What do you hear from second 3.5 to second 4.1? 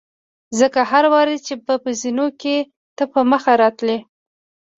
راتلې.